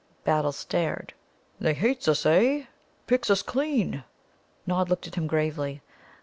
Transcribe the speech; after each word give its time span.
Battle 0.23 0.51
stared. 0.51 1.13
"They 1.59 1.75
hates 1.75 2.07
us, 2.07 2.25
eh? 2.25 2.65
Picks 3.05 3.29
us 3.29 3.43
clean!" 3.43 4.03
Nod 4.65 4.89
looked 4.89 5.05
at 5.05 5.13
him 5.13 5.27
gravely. 5.27 5.83